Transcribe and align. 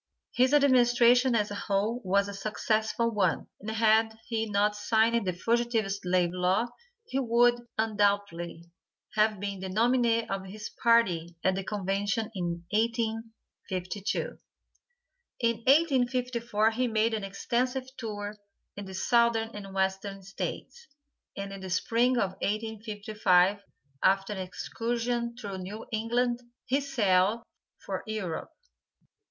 His 0.33 0.51
administration, 0.55 1.35
as 1.35 1.51
a 1.51 1.61
whole, 1.69 2.01
was 2.03 2.27
a 2.27 2.33
successful 2.33 3.11
one, 3.11 3.45
and 3.59 3.69
had 3.69 4.17
he 4.25 4.49
not 4.49 4.75
signed 4.75 5.27
the 5.27 5.31
fugitive 5.31 5.91
slave 5.91 6.31
law, 6.33 6.69
he 7.05 7.19
would, 7.19 7.67
undoubtedly, 7.77 8.65
have 9.13 9.39
been 9.39 9.59
the 9.59 9.69
nominee 9.69 10.27
of 10.27 10.45
his 10.47 10.71
party 10.81 11.35
at 11.43 11.53
the 11.53 11.63
convention 11.63 12.31
in 12.33 12.63
1852. 12.71 14.37
In 15.41 15.57
1854 15.57 16.71
he 16.71 16.87
made 16.87 17.13
an 17.13 17.23
extensive 17.23 17.85
tour 17.95 18.35
in 18.75 18.85
the 18.85 18.95
Southern 18.95 19.49
and 19.55 19.71
Western 19.71 20.23
States, 20.23 20.87
and 21.37 21.53
in 21.53 21.59
the 21.59 21.69
Spring 21.69 22.17
of 22.17 22.31
1855, 22.41 23.59
after 24.01 24.33
an 24.33 24.39
excursion 24.39 25.37
through 25.37 25.59
New 25.59 25.85
England, 25.91 26.41
he 26.65 26.81
sailed 26.81 27.43
for 27.77 28.01
Europe. 28.07 28.49